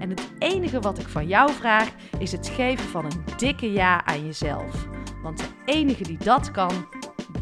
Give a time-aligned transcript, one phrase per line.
[0.00, 4.04] En het enige wat ik van jou vraag is het geven van een dikke ja
[4.04, 4.86] aan jezelf.
[5.22, 6.88] Want de enige die dat kan,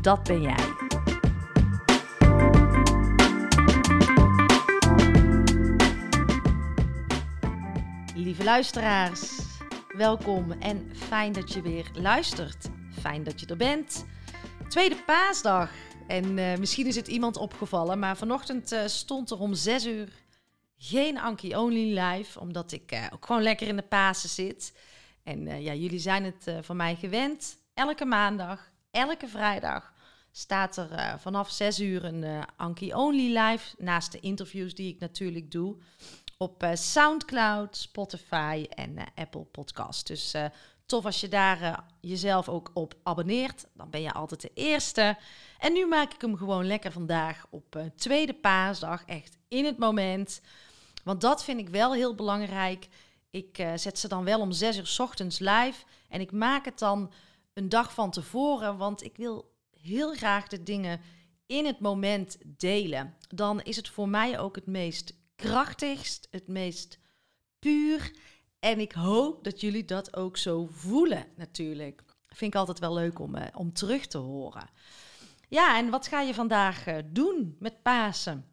[0.00, 0.56] dat ben jij.
[8.14, 9.40] Lieve luisteraars,
[9.96, 12.68] welkom en fijn dat je weer luistert.
[13.00, 14.06] Fijn dat je er bent.
[14.68, 15.70] Tweede paasdag.
[16.06, 20.08] En uh, misschien is het iemand opgevallen, maar vanochtend uh, stond er om 6 uur
[20.78, 24.78] geen Anki Only live, omdat ik uh, ook gewoon lekker in de Pasen zit.
[25.22, 27.56] En ja, jullie zijn het van mij gewend.
[27.74, 29.92] Elke maandag, elke vrijdag
[30.30, 33.74] staat er vanaf 6 uur een Anki Only live.
[33.78, 35.76] Naast de interviews die ik natuurlijk doe
[36.36, 40.06] op SoundCloud, Spotify en Apple Podcast.
[40.06, 40.34] Dus
[40.86, 43.66] tof als je daar jezelf ook op abonneert.
[43.74, 45.16] Dan ben je altijd de eerste.
[45.58, 49.04] En nu maak ik hem gewoon lekker vandaag op tweede paasdag.
[49.04, 50.40] Echt in het moment.
[51.08, 52.88] Want dat vind ik wel heel belangrijk.
[53.30, 55.84] Ik uh, zet ze dan wel om zes uur s ochtends live.
[56.08, 57.12] En ik maak het dan
[57.52, 58.76] een dag van tevoren.
[58.76, 61.00] Want ik wil heel graag de dingen
[61.46, 63.16] in het moment delen.
[63.28, 66.98] Dan is het voor mij ook het meest krachtigst, het meest
[67.58, 68.16] puur.
[68.58, 72.02] En ik hoop dat jullie dat ook zo voelen, natuurlijk.
[72.26, 74.70] Vind ik altijd wel leuk om, uh, om terug te horen.
[75.48, 78.46] Ja, en wat ga je vandaag uh, doen met Pasen?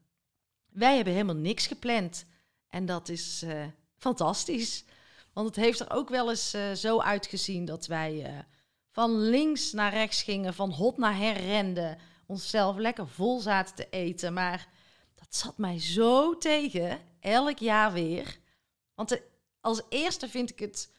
[0.71, 2.25] Wij hebben helemaal niks gepland.
[2.69, 3.65] En dat is uh,
[3.97, 4.85] fantastisch.
[5.33, 8.45] Want het heeft er ook wel eens uh, zo uitgezien dat wij
[8.91, 13.89] van links naar rechts gingen, van hot naar her renden, onszelf lekker vol zaten te
[13.89, 14.33] eten.
[14.33, 14.67] Maar
[15.15, 18.39] dat zat mij zo tegen, elk jaar weer.
[18.93, 19.21] Want
[19.61, 20.91] als eerste vind ik het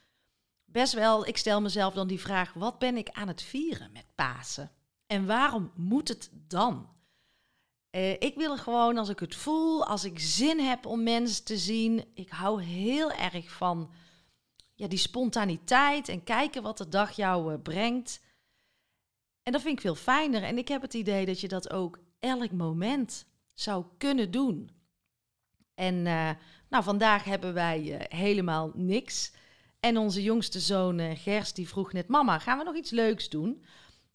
[0.65, 4.05] best wel, ik stel mezelf dan die vraag, wat ben ik aan het vieren met
[4.15, 4.71] Pasen?
[5.05, 6.89] En waarom moet het dan?
[7.97, 11.57] Uh, ik wil gewoon als ik het voel, als ik zin heb om mensen te
[11.57, 12.05] zien.
[12.13, 13.91] Ik hou heel erg van
[14.73, 18.21] ja, die spontaniteit en kijken wat de dag jou uh, brengt.
[19.43, 20.43] En dat vind ik veel fijner.
[20.43, 24.69] En ik heb het idee dat je dat ook elk moment zou kunnen doen.
[25.73, 26.29] En uh,
[26.69, 29.31] nou, vandaag hebben wij helemaal niks.
[29.79, 33.49] En onze jongste zoon Gers die vroeg net: Mama, gaan we nog iets leuks doen?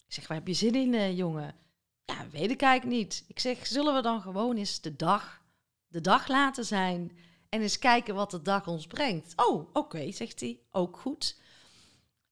[0.07, 1.62] Ik zeg, waar heb je zin in, jongen?
[2.05, 3.23] Ja, weet ik eigenlijk niet.
[3.27, 5.41] Ik zeg, zullen we dan gewoon eens de dag,
[5.87, 7.11] de dag laten zijn
[7.49, 9.33] en eens kijken wat de dag ons brengt?
[9.35, 10.59] Oh, oké, zegt hij.
[10.71, 11.37] Ook goed.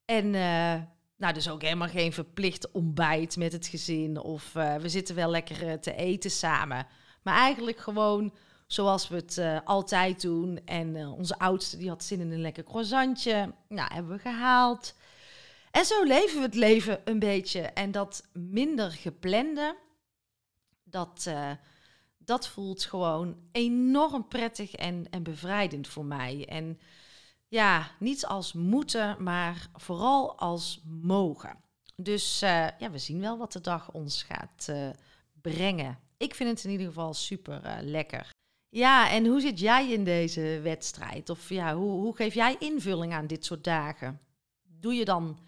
[0.05, 0.81] En uh,
[1.17, 5.29] nou, dus ook helemaal geen verplicht ontbijt met het gezin of uh, we zitten wel
[5.29, 6.87] lekker te eten samen.
[7.21, 8.33] Maar eigenlijk gewoon
[8.67, 10.59] zoals we het altijd doen.
[10.65, 13.53] En onze oudste die had zin in een lekker croissantje.
[13.67, 14.93] Nou, hebben we gehaald.
[15.71, 17.61] En zo leven we het leven een beetje.
[17.61, 19.77] En dat minder geplande,
[20.83, 21.51] dat, uh,
[22.17, 26.45] dat voelt gewoon enorm prettig en, en bevrijdend voor mij.
[26.49, 26.79] En
[27.47, 31.57] ja, niet als moeten, maar vooral als mogen.
[31.95, 34.89] Dus uh, ja, we zien wel wat de dag ons gaat uh,
[35.41, 35.99] brengen.
[36.17, 38.29] Ik vind het in ieder geval super lekker.
[38.69, 41.29] Ja, en hoe zit jij in deze wedstrijd?
[41.29, 44.19] Of ja, hoe, hoe geef jij invulling aan dit soort dagen?
[44.63, 45.39] Doe je dan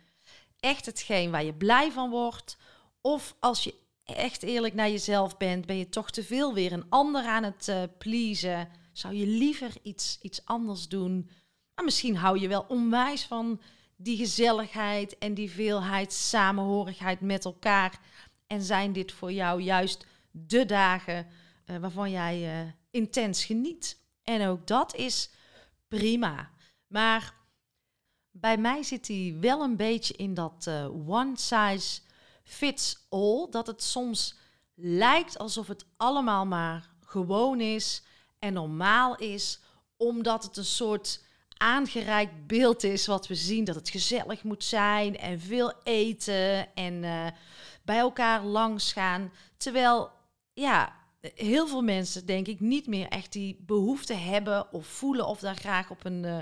[0.64, 2.58] echt hetgeen waar je blij van wordt?
[3.02, 3.74] Of als je
[4.04, 7.68] echt eerlijk naar jezelf bent, ben je toch te veel weer een ander aan het
[7.68, 8.70] uh, pleasen?
[8.92, 11.30] Zou je liever iets, iets anders doen?
[11.76, 13.62] Maar misschien hou je wel onwijs van
[13.96, 18.00] die gezelligheid en die veelheid, samenhorigheid met elkaar.
[18.48, 21.28] En zijn dit voor jou juist de dagen
[21.66, 23.98] uh, waarvan jij uh, intens geniet?
[24.24, 25.30] En ook dat is
[25.88, 26.50] prima.
[26.88, 27.34] Maar
[28.36, 32.02] bij mij zit hij wel een beetje in dat uh, one size
[32.44, 33.48] fits all.
[33.50, 34.36] Dat het soms
[34.76, 38.04] lijkt alsof het allemaal maar gewoon is
[38.40, 39.60] en normaal is,
[39.98, 41.24] omdat het een soort
[41.58, 43.64] aangereikt beeld is wat we zien.
[43.64, 47.28] Dat het gezellig moet zijn en veel eten en uh,
[47.84, 49.32] bij elkaar langs gaan.
[49.58, 50.12] Terwijl,
[50.54, 55.40] ja, heel veel mensen denk ik niet meer echt die behoefte hebben of voelen of
[55.40, 56.40] daar graag op een uh,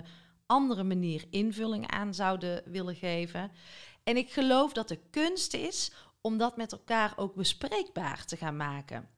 [0.52, 3.52] andere manier invulling aan zouden willen geven.
[4.04, 8.58] En ik geloof dat de kunst is om dat met elkaar ook bespreekbaar te gaan
[8.58, 9.10] maken.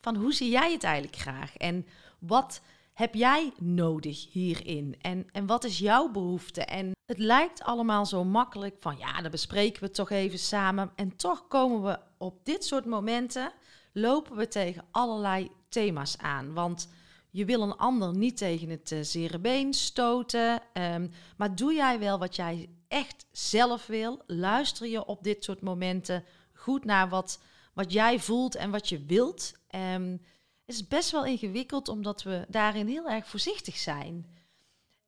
[0.00, 1.56] Van hoe zie jij het eigenlijk graag?
[1.56, 1.86] En
[2.18, 2.62] wat
[2.92, 4.96] heb jij nodig hierin?
[5.00, 6.64] En, en wat is jouw behoefte?
[6.64, 10.92] En het lijkt allemaal zo makkelijk van ja, dan bespreken we toch even samen.
[10.94, 13.52] En toch komen we op dit soort momenten,
[13.92, 16.52] lopen we tegen allerlei thema's aan.
[16.54, 16.88] Want
[17.30, 20.62] je wil een ander niet tegen het uh, zere been stoten.
[20.72, 24.22] Um, maar doe jij wel wat jij echt zelf wil?
[24.26, 27.40] Luister je op dit soort momenten goed naar wat,
[27.74, 29.52] wat jij voelt en wat je wilt?
[29.94, 30.20] Um,
[30.64, 34.26] is best wel ingewikkeld omdat we daarin heel erg voorzichtig zijn.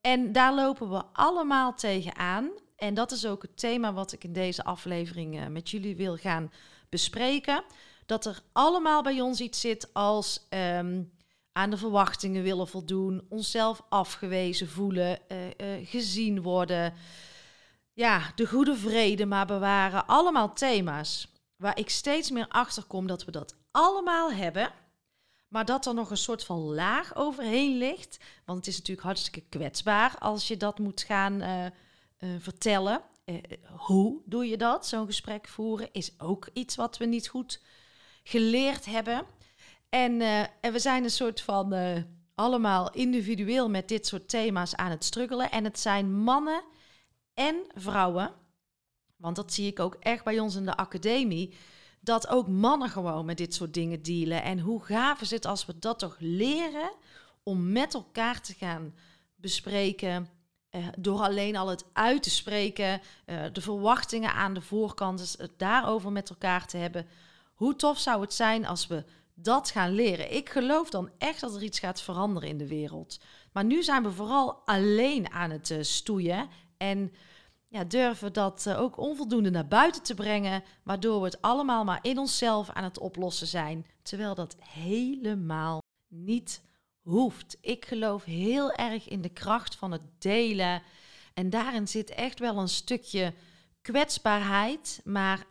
[0.01, 2.51] En daar lopen we allemaal tegenaan.
[2.77, 6.17] En dat is ook het thema wat ik in deze aflevering uh, met jullie wil
[6.17, 6.53] gaan
[6.89, 7.65] bespreken.
[8.07, 11.13] Dat er allemaal bij ons iets zit als um,
[11.53, 16.95] aan de verwachtingen willen voldoen, onszelf afgewezen voelen, uh, uh, gezien worden.
[17.93, 20.07] Ja, de goede vrede maar bewaren.
[20.07, 24.73] Allemaal thema's waar ik steeds meer achter kom dat we dat allemaal hebben.
[25.49, 28.19] Maar dat er nog een soort van laag overheen ligt.
[28.45, 31.67] Want het is natuurlijk hartstikke kwetsbaar als je dat moet gaan uh,
[32.39, 33.03] vertellen.
[33.77, 34.87] Hoe doe je dat?
[34.87, 37.61] Zo'n gesprek voeren is ook iets wat we niet goed
[38.23, 39.27] geleerd hebben.
[39.93, 40.21] En,
[40.61, 41.75] en we zijn een soort van
[42.35, 45.51] allemaal individueel met dit soort thema's aan het struggelen.
[45.51, 46.63] En het zijn mannen
[47.35, 48.35] en vrouwen.
[49.17, 51.55] Want dat zie ik ook echt bij ons in de academie
[52.01, 54.43] dat ook mannen gewoon met dit soort dingen dealen.
[54.43, 56.91] En hoe gaaf is het als we dat toch leren
[57.43, 58.95] om met elkaar te gaan
[59.35, 60.29] bespreken.
[60.71, 65.35] Uh, door alleen al het uit te spreken, uh, de verwachtingen aan de voorkant, dus
[65.39, 67.07] het daarover met elkaar te hebben.
[67.55, 70.35] Hoe tof zou het zijn als we dat gaan leren?
[70.35, 73.21] Ik geloof dan echt dat er iets gaat veranderen in de wereld.
[73.53, 76.49] Maar nu zijn we vooral alleen aan het uh, stoeien.
[76.77, 77.13] En
[77.69, 81.99] ja, durven dat uh, ook onvoldoende naar buiten te brengen, waardoor we het allemaal maar
[82.03, 86.63] in onszelf aan het oplossen zijn, terwijl dat helemaal niet
[87.03, 87.57] hoeft.
[87.61, 90.83] Ik geloof heel erg in de kracht van het delen
[91.35, 93.35] en daarin zit echt wel een stukje
[93.83, 95.47] kwetsbaarheid, maar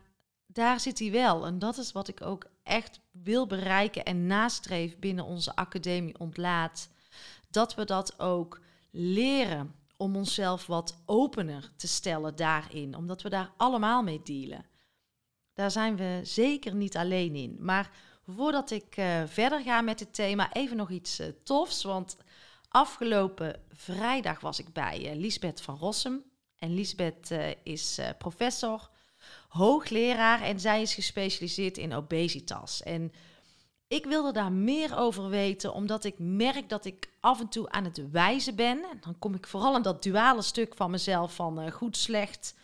[0.46, 5.00] daar zit hij wel en dat is wat ik ook echt wil bereiken en nastreef
[5.00, 6.90] binnen onze academie ontlaat.
[7.50, 8.62] Dat we dat ook
[8.92, 14.66] leren om onszelf wat opener te stellen daarin, omdat we daar allemaal mee dealen.
[15.54, 17.58] Daar zijn we zeker niet alleen in.
[17.60, 17.92] Maar
[18.28, 21.84] voordat ik uh, verder ga met dit thema, even nog iets uh, tofs.
[21.84, 22.18] Want
[22.68, 26.24] afgelopen vrijdag was ik bij uh, Lisbeth van Rossum.
[26.56, 27.32] En Lisbeth
[27.64, 28.90] is professor,
[29.52, 32.84] hoogleraar en zij is gespecialiseerd in obesitas.
[32.84, 33.12] En
[33.88, 37.84] ik wilde daar meer over weten, omdat ik merk dat ik af en toe aan
[37.84, 38.84] het wijzen ben.
[38.92, 42.56] En dan kom ik vooral in dat duale stuk van mezelf van uh, goed, slecht,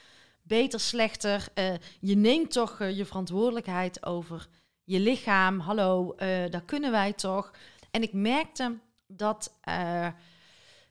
[0.42, 1.48] beter, slechter.
[1.56, 4.48] Uh, je neemt toch uh, je verantwoordelijkheid over
[4.84, 5.60] je lichaam.
[5.60, 6.16] Hallo,
[6.50, 7.52] daar kunnen wij toch.
[7.92, 9.54] En ik merkte dat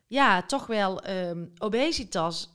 [0.06, 2.50] ja, toch wel um, obesitas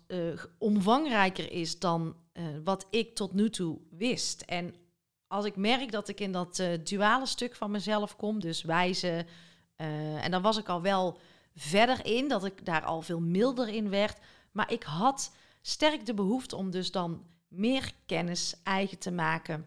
[0.58, 2.16] omvangrijker is dan
[2.64, 4.42] wat ik tot nu toe wist.
[4.42, 4.76] En
[5.28, 9.28] als ik merk dat ik in dat uh, duale stuk van mezelf kom, dus wijzen,
[9.78, 11.18] uh, en dan was ik al wel
[11.56, 14.20] verder in, dat ik daar al veel milder in werd.
[14.52, 19.66] Maar ik had sterk de behoefte om dus dan meer kennis eigen te maken.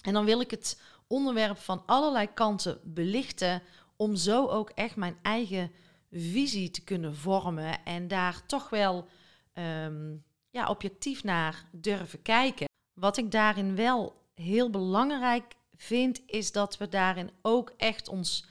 [0.00, 3.62] En dan wil ik het onderwerp van allerlei kanten belichten,
[3.96, 5.72] om zo ook echt mijn eigen
[6.10, 9.08] visie te kunnen vormen en daar toch wel
[9.54, 12.68] um, ja, objectief naar durven kijken.
[12.92, 18.46] Wat ik daarin wel heel belangrijk vind, is dat we daarin ook echt ons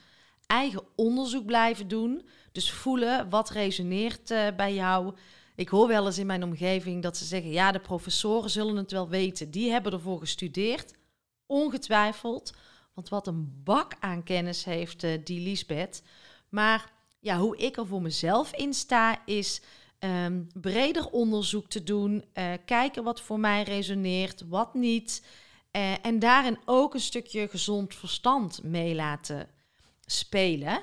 [0.47, 2.27] eigen onderzoek blijven doen.
[2.51, 5.15] Dus voelen wat resoneert uh, bij jou.
[5.55, 8.91] Ik hoor wel eens in mijn omgeving dat ze zeggen: ja, de professoren zullen het
[8.91, 9.51] wel weten.
[9.51, 10.93] Die hebben ervoor gestudeerd.
[11.45, 12.53] Ongetwijfeld.
[12.93, 16.03] Want wat een bak aan kennis heeft uh, die Lisbeth.
[16.49, 19.61] Maar ja, hoe ik er voor mezelf in sta, is
[19.99, 22.25] um, breder onderzoek te doen.
[22.33, 25.25] Uh, kijken wat voor mij resoneert, wat niet.
[25.71, 29.47] Uh, en daarin ook een stukje gezond verstand mee laten
[30.05, 30.81] spelen.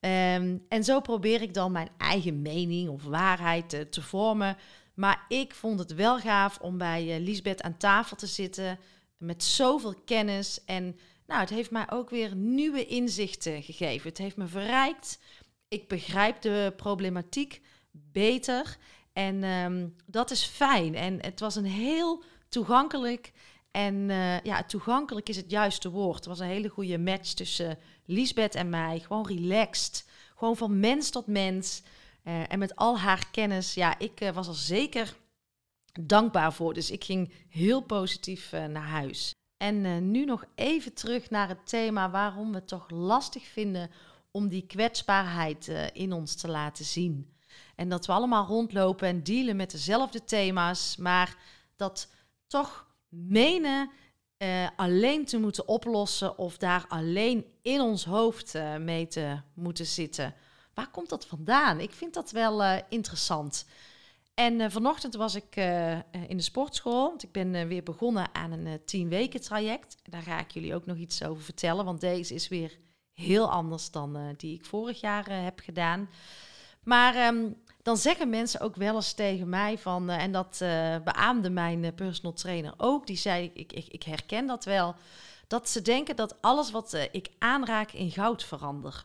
[0.00, 4.56] Um, en zo probeer ik dan mijn eigen mening of waarheid te, te vormen.
[4.94, 8.78] Maar ik vond het wel gaaf om bij uh, Lisbeth aan tafel te zitten
[9.16, 10.64] met zoveel kennis.
[10.64, 14.08] En nou, het heeft mij ook weer nieuwe inzichten gegeven.
[14.08, 15.18] Het heeft me verrijkt.
[15.68, 17.60] Ik begrijp de problematiek
[18.12, 18.76] beter.
[19.12, 20.94] En ehm, dat is fijn.
[20.94, 23.32] En het was een heel toegankelijk.
[23.70, 26.16] En uh, ja, toegankelijk is het juiste woord.
[26.16, 29.00] Het was een hele goede match tussen Liesbeth en mij.
[29.00, 30.08] Gewoon relaxed.
[30.36, 31.82] Gewoon van mens tot mens.
[32.24, 33.74] Uh, en met al haar kennis.
[33.74, 35.16] Ja, ik was er zeker
[36.00, 36.74] dankbaar voor.
[36.74, 39.32] Dus ik ging heel positief naar huis.
[39.56, 43.90] En nu nog even terug naar het thema waarom we het toch lastig vinden
[44.30, 47.37] om die kwetsbaarheid in ons te laten zien.
[47.76, 51.36] En dat we allemaal rondlopen en dealen met dezelfde thema's, maar
[51.76, 52.08] dat
[52.46, 53.90] toch menen
[54.38, 59.86] uh, alleen te moeten oplossen of daar alleen in ons hoofd uh, mee te moeten
[59.86, 60.34] zitten.
[60.74, 61.80] Waar komt dat vandaan?
[61.80, 63.66] Ik vind dat wel uh, interessant.
[64.34, 65.56] En vanochtend was ik
[66.28, 69.96] in de sportschool, want ik ben weer begonnen aan een tien weken traject.
[70.02, 72.78] Daar ga ik jullie ook nog iets over vertellen, want deze is weer
[73.12, 76.08] heel anders dan die ik vorig jaar heb gedaan.
[76.88, 80.96] Maar um, dan zeggen mensen ook wel eens tegen mij van, uh, en dat uh,
[81.04, 84.94] beaamde mijn uh, personal trainer ook, die zei, ik, ik, ik, herken dat wel,
[85.46, 89.04] dat ze denken dat alles wat ik aanraak in goud verander.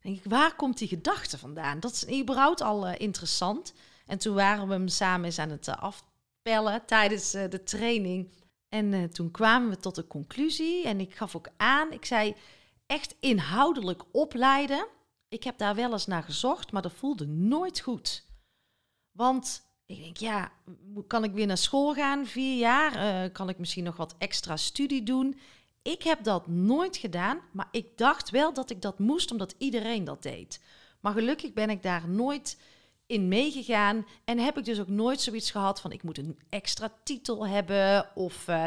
[0.00, 1.80] denk ik, waar komt die gedachte vandaan?
[1.80, 3.74] Dat is überhaupt al interessant.
[4.06, 8.30] En toen waren we hem samen eens aan het afpellen tijdens de training.
[8.68, 12.34] En toen kwamen we tot de conclusie, en ik gaf ook aan, ik zei,
[12.86, 14.86] echt inhoudelijk opleiden
[15.32, 18.24] ik heb daar wel eens naar gezocht, maar dat voelde nooit goed.
[19.12, 20.52] Want ik denk, ja,
[21.06, 23.24] kan ik weer naar school gaan, vier jaar?
[23.24, 25.38] Uh, kan ik misschien nog wat extra studie doen?
[25.82, 30.04] Ik heb dat nooit gedaan, maar ik dacht wel dat ik dat moest omdat iedereen
[30.04, 30.60] dat deed.
[31.00, 32.60] Maar gelukkig ben ik daar nooit
[33.06, 36.92] in meegegaan en heb ik dus ook nooit zoiets gehad van ik moet een extra
[37.04, 38.64] titel hebben of uh,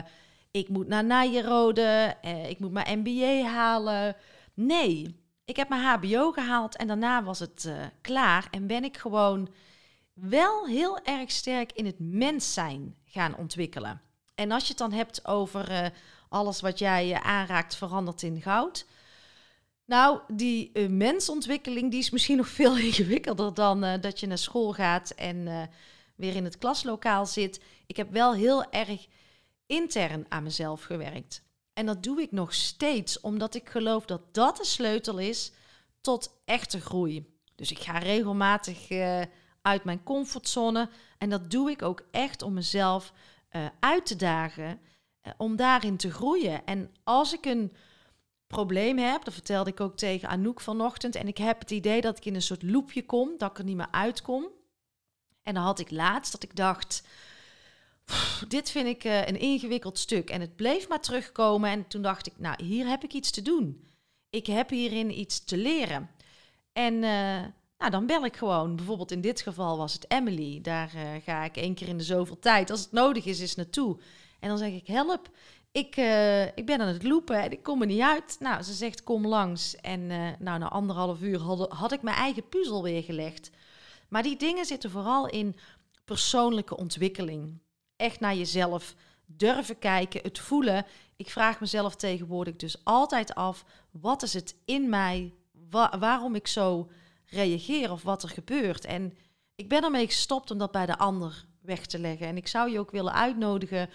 [0.51, 4.15] ik moet naar Nijrode, uh, ik moet mijn MBA halen.
[4.53, 8.47] Nee, ik heb mijn HBO gehaald en daarna was het uh, klaar.
[8.51, 9.49] En ben ik gewoon
[10.13, 14.01] wel heel erg sterk in het mens zijn gaan ontwikkelen.
[14.35, 15.87] En als je het dan hebt over uh,
[16.29, 18.85] alles wat jij uh, aanraakt verandert in goud.
[19.85, 25.09] Nou, die mensontwikkeling die is misschien nog veel ingewikkelder dan dat je naar school gaat
[25.09, 25.69] en
[26.15, 27.61] weer in het klaslokaal zit.
[27.87, 29.07] Ik heb wel heel erg
[29.65, 31.43] intern aan mezelf gewerkt.
[31.75, 35.51] En dat doe ik nog steeds, omdat ik geloof dat dat de sleutel is
[36.01, 37.33] tot echte groei.
[37.55, 39.21] Dus ik ga regelmatig uh,
[39.61, 40.89] uit mijn comfortzone.
[41.17, 43.13] En dat doe ik ook echt om mezelf
[43.51, 44.79] uh, uit te dagen,
[45.23, 46.65] uh, om daarin te groeien.
[46.65, 47.73] En als ik een
[48.47, 52.17] probleem heb, dat vertelde ik ook tegen Anouk vanochtend, en ik heb het idee dat
[52.17, 54.49] ik in een soort loopje kom, dat ik er niet meer uitkom.
[55.43, 57.03] En dan had ik laatst dat ik dacht,
[58.47, 60.29] dit vind ik uh, een ingewikkeld stuk.
[60.29, 61.69] En het bleef maar terugkomen.
[61.69, 63.83] En toen dacht ik, nou, hier heb ik iets te doen.
[64.29, 66.09] Ik heb hierin iets te leren.
[66.73, 67.43] En uh,
[67.77, 68.75] nou, dan bel ik gewoon.
[68.75, 70.61] Bijvoorbeeld in dit geval was het Emily.
[70.61, 73.55] Daar uh, ga ik één keer in de zoveel tijd, als het nodig is, is
[73.55, 73.97] naartoe.
[74.39, 75.29] En dan zeg ik, help,
[75.71, 75.95] ik,
[76.55, 78.35] ik ben aan het lopen en ik kom er niet uit.
[78.39, 79.75] Nou, ze zegt, kom langs.
[79.75, 80.07] En
[80.39, 83.49] nou, na anderhalf uur had ik mijn eigen puzzel weer gelegd.
[84.09, 85.55] Maar die dingen zitten vooral in
[86.05, 87.59] persoonlijke ontwikkeling
[87.97, 90.85] echt naar jezelf durven kijken, het voelen.
[91.15, 95.33] Ik vraag mezelf tegenwoordig dus altijd af: wat is het in mij,
[95.99, 96.89] waarom ik zo
[97.25, 98.85] reageer of wat er gebeurt?
[98.85, 99.17] En
[99.55, 102.27] ik ben ermee gestopt om dat bij de ander weg te leggen.
[102.27, 103.89] En ik zou je ook willen uitnodigen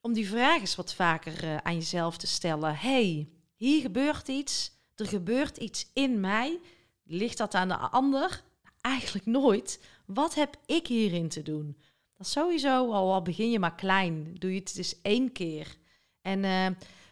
[0.00, 2.76] om die vraag eens wat vaker uh, aan jezelf te stellen.
[2.76, 6.60] hey, hier gebeurt iets, er gebeurt iets in mij.
[7.04, 8.42] Ligt dat aan de ander?
[8.80, 9.80] Eigenlijk nooit.
[10.06, 11.76] Wat heb ik hierin te doen?
[12.24, 15.76] Sowieso, al, al begin je maar klein, doe je het dus één keer.
[16.20, 16.66] En uh,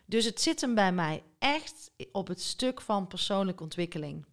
[0.07, 4.27] dus het zit hem bij mij echt op het stuk van persoonlijke ontwikkeling.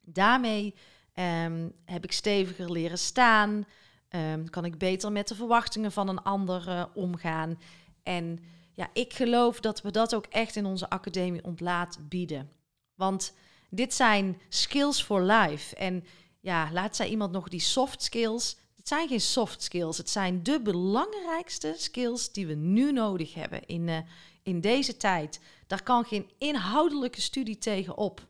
[0.00, 0.74] Daarmee
[1.14, 3.66] um, heb ik steviger leren staan,
[4.08, 7.58] um, kan ik beter met de verwachtingen van een ander uh, omgaan.
[8.02, 8.38] En
[8.72, 12.50] ja, ik geloof dat we dat ook echt in onze academie ontlaat bieden.
[12.94, 13.34] Want
[13.70, 15.76] dit zijn skills for life.
[15.76, 16.04] En
[16.40, 18.56] ja, laat zij iemand nog die soft skills.
[18.86, 23.66] Het zijn geen soft skills, het zijn de belangrijkste skills die we nu nodig hebben
[23.66, 23.98] in, uh,
[24.42, 25.40] in deze tijd.
[25.66, 28.26] Daar kan geen inhoudelijke studie tegen op.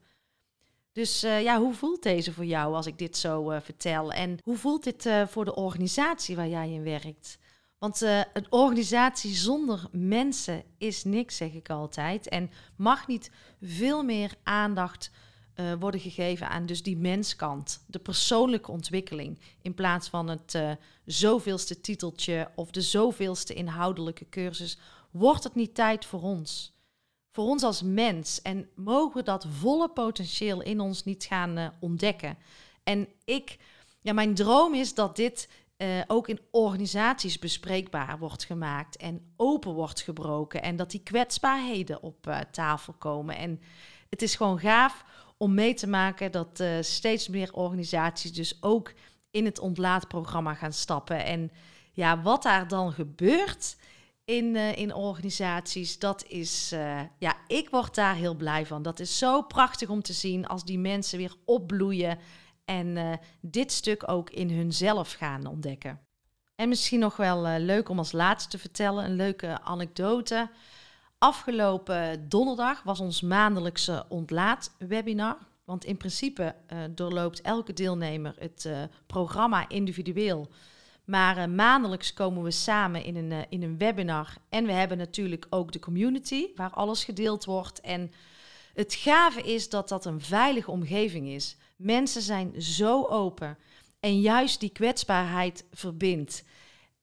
[0.92, 4.12] Dus uh, ja, hoe voelt deze voor jou als ik dit zo uh, vertel?
[4.12, 7.38] En hoe voelt dit voor de organisatie waar jij in werkt?
[7.78, 12.28] Want een organisatie zonder mensen is niks, zeg ik altijd.
[12.28, 15.10] En mag niet veel meer aandacht
[15.56, 20.70] uh, worden gegeven aan dus die menskant, de persoonlijke ontwikkeling, in plaats van het uh,
[21.04, 24.78] zoveelste titeltje of de zoveelste inhoudelijke cursus,
[25.10, 26.74] wordt het niet tijd voor ons.
[27.32, 31.68] Voor ons als mens en mogen we dat volle potentieel in ons niet gaan uh,
[31.80, 32.38] ontdekken.
[32.82, 33.58] En ik,
[34.00, 35.48] ja, mijn droom is dat dit
[36.06, 42.44] ook in organisaties bespreekbaar wordt gemaakt en open wordt gebroken en dat die kwetsbaarheden op
[42.50, 43.36] tafel komen.
[43.36, 43.60] En
[44.10, 45.04] het is gewoon gaaf
[45.36, 48.92] om mee te maken dat uh, steeds meer organisaties dus ook
[49.30, 51.24] in het ontlaatprogramma gaan stappen.
[51.24, 51.50] En
[51.92, 53.76] ja, wat daar dan gebeurt
[54.24, 56.70] in, in organisaties, dat is,
[57.18, 58.82] ja, ik word daar heel blij van.
[58.82, 62.18] Dat is zo prachtig om te zien als die mensen weer opbloeien
[62.64, 66.00] en dit stuk ook in hunzelf gaan ontdekken.
[66.54, 70.50] En misschien nog wel leuk om als laatste te vertellen, een leuke anekdote.
[71.18, 75.38] Afgelopen donderdag was ons maandelijkse ontlaatwebinar.
[75.64, 78.70] Want in principe uh, doorloopt elke deelnemer het
[79.06, 80.48] programma individueel.
[81.04, 84.36] Maar maandelijks komen we samen in een, in een webinar.
[84.48, 87.80] En we hebben natuurlijk ook de community, waar alles gedeeld wordt.
[87.80, 88.12] En
[88.74, 91.56] het gave is dat dat een veilige omgeving is.
[91.76, 93.58] Mensen zijn zo open
[94.00, 96.44] en juist die kwetsbaarheid verbindt.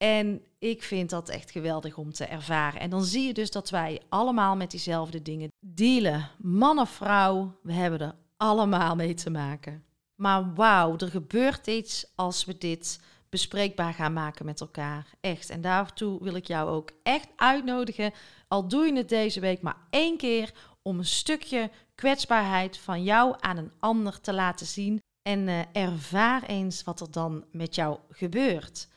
[0.04, 2.80] En ik vind dat echt geweldig om te ervaren.
[2.80, 6.30] En dan zie je dus dat wij allemaal met diezelfde dingen dealen.
[6.38, 9.84] Man of vrouw, we hebben er allemaal mee te maken.
[10.16, 15.08] Maar wauw, er gebeurt iets als we dit bespreekbaar gaan maken met elkaar.
[15.22, 15.50] Echt.
[15.50, 18.12] En daartoe wil ik jou ook echt uitnodigen.
[18.48, 23.36] Al doe je het deze week maar één keer om een stukje kwetsbaarheid van jou
[23.40, 25.02] aan een ander te laten zien.
[25.22, 28.92] En uh, ervaar eens wat er dan met jou gebeurt.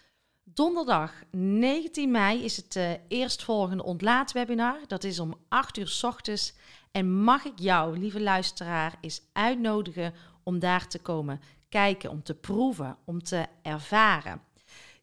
[0.56, 4.78] Donderdag 19 mei is het uh, eerstvolgende ontlaatwebinar.
[4.86, 6.54] Dat is om 8 uur s ochtends.
[6.90, 12.34] En mag ik jou, lieve luisteraar, eens uitnodigen om daar te komen kijken, om te
[12.34, 14.40] proeven, om te ervaren.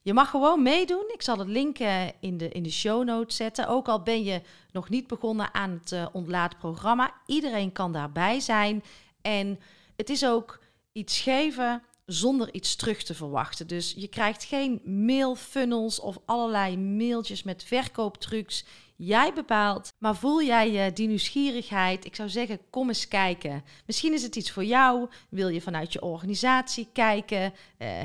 [0.02, 1.10] Je mag gewoon meedoen.
[1.12, 1.78] Ik zal het link
[2.20, 3.68] in de, in de show notes zetten.
[3.68, 4.42] Ook al ben je
[4.72, 7.14] nog niet begonnen aan het uh, ontlaatprogramma.
[7.26, 8.82] Iedereen kan daarbij zijn.
[9.22, 9.60] En
[9.96, 10.60] het is ook
[10.92, 13.66] iets geven zonder iets terug te verwachten.
[13.66, 18.64] Dus je krijgt geen mailfunnels of allerlei mailtjes met verkooptrucs.
[18.96, 22.04] Jij bepaalt, maar voel jij die nieuwsgierigheid?
[22.04, 23.64] Ik zou zeggen, kom eens kijken.
[23.86, 25.08] Misschien is het iets voor jou.
[25.28, 27.42] Wil je vanuit je organisatie kijken?
[27.42, 27.52] Uh,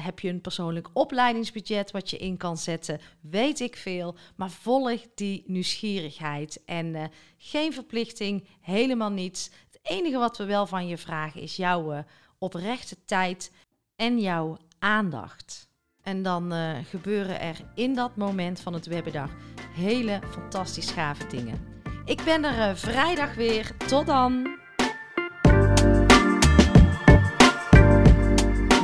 [0.06, 3.00] heb je een persoonlijk opleidingsbudget wat je in kan zetten?
[3.22, 4.16] Weet ik veel.
[4.36, 6.62] Maar volg die nieuwsgierigheid.
[6.66, 7.04] En uh,
[7.38, 9.50] geen verplichting, helemaal niets.
[9.72, 12.00] Het enige wat we wel van je vragen is jouw uh,
[12.38, 13.52] oprechte tijd
[14.00, 15.70] en jouw aandacht.
[16.04, 19.30] En dan uh, gebeuren er in dat moment van het webinar
[19.74, 21.82] hele fantastisch gave dingen.
[22.06, 23.72] Ik ben er uh, vrijdag weer.
[23.88, 24.58] Tot dan!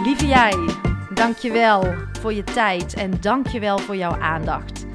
[0.04, 0.70] Lieve jij,
[1.14, 4.86] dankjewel voor je tijd en dankjewel voor jouw aandacht.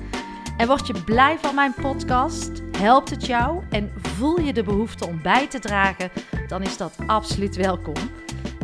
[0.56, 2.62] En word je blij van mijn podcast?
[2.78, 6.10] Helpt het jou en voel je de behoefte om bij te dragen?
[6.48, 7.94] Dan is dat absoluut welkom.